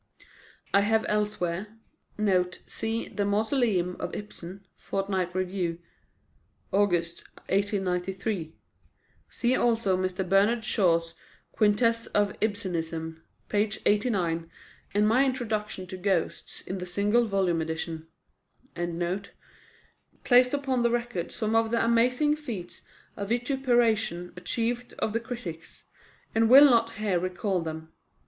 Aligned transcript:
I 0.73 0.81
have 0.81 1.05
elsewhere 1.07 1.77
[Note: 2.17 2.63
See 2.65 3.07
"The 3.07 3.23
Mausoleum 3.23 3.97
of 3.99 4.15
Ibsen," 4.15 4.65
Fortnightly 4.75 5.41
Review, 5.43 5.77
August 6.71 7.23
1893. 7.49 8.55
See 9.29 9.55
also 9.55 9.95
Mr. 9.95 10.27
Bernard 10.27 10.63
Shaw's 10.63 11.13
Quintessence 11.51 12.07
of 12.15 12.35
Ibsenism, 12.41 13.21
p. 13.47 13.57
89, 13.85 14.49
and 14.95 15.07
my 15.07 15.23
introduction 15.23 15.85
to 15.85 15.97
Ghosts 15.97 16.61
in 16.61 16.79
the 16.79 16.87
single 16.87 17.25
volume 17.25 17.61
edition.] 17.61 18.07
placed 20.23 20.55
upon 20.55 20.81
record 20.81 21.31
some 21.31 21.55
of 21.55 21.69
the 21.69 21.85
amazing 21.85 22.35
feats 22.35 22.81
of 23.15 23.29
vituperation 23.29 24.33
achieved 24.35 24.93
of 24.97 25.13
the 25.13 25.19
critics, 25.19 25.83
and 26.33 26.49
will 26.49 26.65
not 26.65 26.93
here 26.93 27.19
recall 27.19 27.61
them. 27.61 27.93